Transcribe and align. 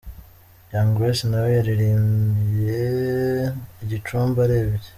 Young 0.71 0.91
Grace 0.97 1.23
nawe 1.29 1.49
yaririmbiye 1.57 2.81
i 3.83 3.85
Gicumbi 3.89 4.37
arembye. 4.45 4.87